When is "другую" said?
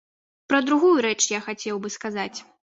0.69-0.95